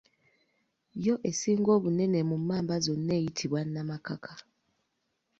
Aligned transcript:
Yo 1.05 1.13
esinga 1.29 1.69
obunene 1.77 2.19
mu 2.29 2.35
mmamba 2.41 2.75
zonna 2.85 3.13
eyitibwa 3.19 3.59
Namakaka. 3.73 4.33